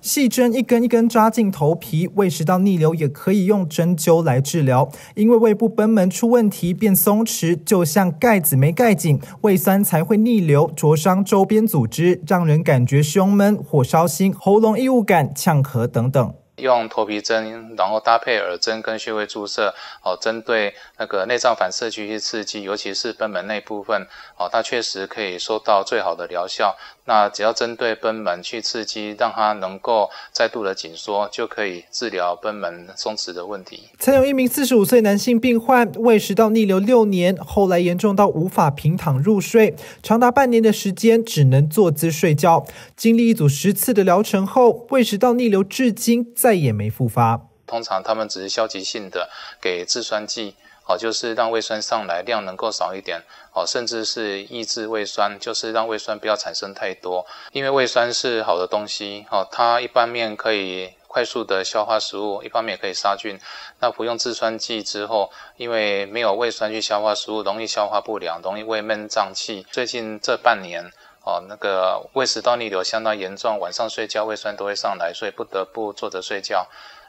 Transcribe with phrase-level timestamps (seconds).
[0.00, 4.90] 细针一根一根扎进头皮，胃食道逆流也可以用针灸来治疗。
[5.14, 16.34] 因为胃部贲门出问题变松弛，就像盖子没盖紧，胃酸才会逆流灼伤周边组织，让人感觉胸闷、火烧心、喉咙异物感、呛咳等等。
[16.60, 19.74] 用头皮针，然后搭配耳针跟穴位注射，
[20.04, 24.06] 哦，针对那个内脏反射区去刺激，尤其是贲门那部分，
[24.38, 26.76] 哦，它确实可以收到最好的疗效。
[27.06, 33.88] 那只要针对贲门去刺激，让它能够再度的紧缩，就可以治疗贲门松弛的问题。
[33.98, 39.74] 曾有一名四十五岁男性病患，胃食道逆流六年，后来严重到无法平躺入睡，
[40.04, 42.64] 长达半年的时间只能坐姿睡觉。
[42.96, 47.40] 经历一组十次的疗程后，胃食道逆流至今在再也没复发。
[47.64, 50.56] 通常他们只是消极性的给制酸剂。
[50.86, 53.22] 哦，就是让胃酸上来量能够少一点，
[53.54, 57.24] 哦，甚至是抑制胃酸，就是让胃酸不要产生太多。
[57.52, 63.38] 因为胃酸是好的东西，哦，它一方面可以快速的消化食物，一方面也可以杀菌。
[63.78, 69.64] 那服用制酸剂之后，因为没有胃酸去消化食物，容易消化不良，容易胃闷胀气。
[69.70, 70.90] 最近这半年，
[71.22, 76.66] 哦，那个胃食道逆流相当严重，晚上睡觉胃酸都会上来，所以不得不坐着睡觉。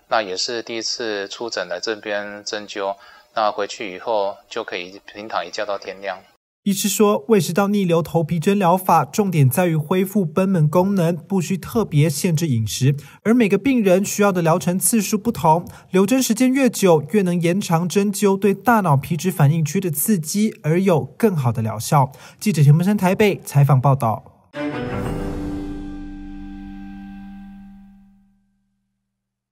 [0.10, 2.96] 那也是第一次出诊来这边针灸。
[3.34, 6.22] 那回去以后就可以平躺一觉到天亮。
[6.64, 22.12] 医师说，胃食道逆流头皮针疗法重点在于恢复贲门功能，不需特别限制饮食，而每个病人需要的疗程次数不同，留针时间越久，越能延长针灸对大脑皮质反应区的刺激，而有更好的疗效。
[22.40, 24.24] 记者田木山台北采访报道。